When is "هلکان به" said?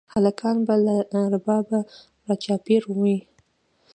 0.13-0.75